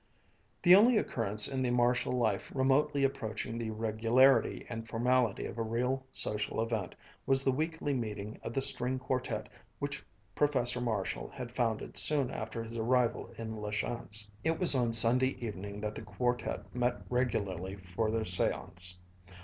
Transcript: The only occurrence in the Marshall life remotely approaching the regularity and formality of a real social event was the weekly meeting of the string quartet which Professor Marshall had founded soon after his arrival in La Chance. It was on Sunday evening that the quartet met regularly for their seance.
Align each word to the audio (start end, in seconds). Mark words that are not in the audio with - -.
The 0.63 0.73
only 0.73 0.97
occurrence 0.97 1.47
in 1.47 1.61
the 1.61 1.69
Marshall 1.69 2.13
life 2.13 2.51
remotely 2.55 3.03
approaching 3.03 3.59
the 3.59 3.69
regularity 3.69 4.65
and 4.67 4.87
formality 4.87 5.45
of 5.45 5.59
a 5.59 5.61
real 5.61 6.03
social 6.11 6.59
event 6.59 6.95
was 7.27 7.43
the 7.43 7.51
weekly 7.51 7.93
meeting 7.93 8.39
of 8.41 8.55
the 8.55 8.63
string 8.63 8.97
quartet 8.97 9.47
which 9.77 10.03
Professor 10.33 10.81
Marshall 10.81 11.29
had 11.29 11.51
founded 11.55 11.99
soon 11.99 12.31
after 12.31 12.63
his 12.63 12.77
arrival 12.77 13.31
in 13.37 13.53
La 13.53 13.69
Chance. 13.69 14.31
It 14.43 14.57
was 14.57 14.73
on 14.73 14.91
Sunday 14.91 15.37
evening 15.39 15.79
that 15.81 15.93
the 15.93 16.01
quartet 16.01 16.73
met 16.75 17.03
regularly 17.07 17.75
for 17.75 18.09
their 18.09 18.25
seance. 18.25 18.97